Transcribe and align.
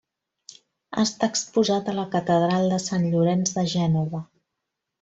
Està 1.03 1.29
exposat 1.33 1.91
a 1.93 1.95
la 1.99 2.07
catedral 2.17 2.67
de 2.73 2.81
Sant 2.89 3.07
Llorenç 3.13 3.55
de 3.61 3.69
Gènova. 3.77 4.27